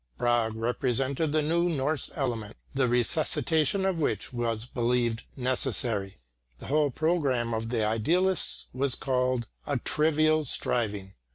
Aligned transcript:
Brage 0.17 0.55
represented 0.55 1.31
the 1.31 1.43
new 1.43 1.69
Norse 1.69 2.09
element, 2.15 2.57
the 2.73 2.87
resuscitation 2.87 3.85
of 3.85 3.99
which 3.99 4.33
was 4.33 4.65
believed 4.65 5.25
necessary. 5.37 6.17
The 6.57 6.65
whole 6.65 6.89
programme 6.89 7.53
of 7.53 7.69
the 7.69 7.85
idealists 7.85 8.65
was 8.73 8.95
called 8.95 9.45
"a 9.67 9.77
trivial 9.77 10.43
striving." 10.43 11.13